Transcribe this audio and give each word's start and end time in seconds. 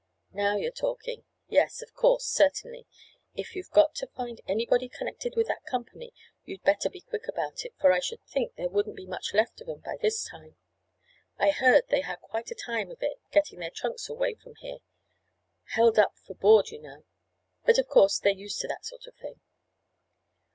Now 0.33 0.57
you're 0.57 0.71
talking. 0.71 1.25
Yes, 1.47 1.83
of 1.83 1.93
course, 1.93 2.25
certainly. 2.25 2.87
If 3.35 3.55
you've 3.55 3.69
got 3.69 3.93
to 3.97 4.07
find 4.07 4.41
anybody 4.47 4.89
connected 4.89 5.35
with 5.35 5.45
that 5.45 5.63
company 5.65 6.11
you'd 6.43 6.63
better 6.63 6.89
be 6.89 7.01
quick 7.01 7.27
about 7.27 7.63
it, 7.65 7.75
for 7.79 7.91
I 7.91 7.99
should 7.99 8.23
think 8.23 8.55
there 8.55 8.67
wouldn't 8.67 8.95
be 8.95 9.05
much 9.05 9.31
left 9.35 9.61
of 9.61 9.69
'em 9.69 9.81
by 9.81 9.97
this 10.01 10.23
time. 10.27 10.55
I 11.37 11.51
heard 11.51 11.89
they 11.89 12.01
had 12.01 12.19
quite 12.19 12.49
a 12.49 12.55
time 12.55 12.89
of 12.89 13.03
it 13.03 13.19
getting 13.31 13.59
their 13.59 13.69
trunks 13.69 14.09
away 14.09 14.33
from 14.33 14.55
here. 14.55 14.79
Held 15.75 15.99
up 15.99 16.17
for 16.17 16.33
board, 16.33 16.69
you 16.71 16.79
know. 16.79 17.05
But 17.63 17.77
of 17.77 17.87
course 17.87 18.17
they're 18.17 18.31
used 18.33 18.59
to 18.61 18.67
that 18.69 18.83
sort 18.83 19.05
of 19.05 19.15
thing." 19.17 19.39